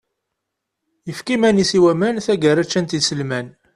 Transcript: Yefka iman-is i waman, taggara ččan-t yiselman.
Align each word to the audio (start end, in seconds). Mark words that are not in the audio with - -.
Yefka 1.07 1.31
iman-is 1.35 1.71
i 1.77 1.79
waman, 1.83 2.15
taggara 2.25 2.67
ččan-t 2.67 2.95
yiselman. 2.95 3.47